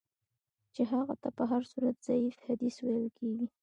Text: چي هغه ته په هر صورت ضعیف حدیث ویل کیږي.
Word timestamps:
چي 0.73 0.81
هغه 0.91 1.15
ته 1.21 1.29
په 1.37 1.43
هر 1.51 1.61
صورت 1.71 1.95
ضعیف 2.07 2.35
حدیث 2.47 2.75
ویل 2.81 3.07
کیږي. 3.19 3.45